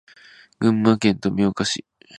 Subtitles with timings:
[0.59, 1.85] 群馬県富岡市